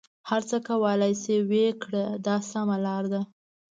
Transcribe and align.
هر 0.29 0.41
څه 0.49 0.57
کولای 0.67 1.13
شې 1.23 1.35
ویې 1.49 1.69
کړه 1.83 2.05
دا 2.25 2.35
سمه 2.51 2.77
لاره 2.85 3.09
ده. 3.13 3.21